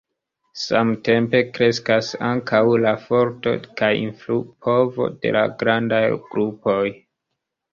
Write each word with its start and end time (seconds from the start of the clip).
Samtempe 0.59 1.41
kreskas 1.57 2.09
ankaŭ 2.29 2.61
la 2.85 2.93
forto 3.03 3.53
kaj 3.83 3.93
influpovo 4.07 5.11
de 5.21 5.35
la 5.37 5.45
grandaj 5.61 6.03
grupoj. 6.33 6.83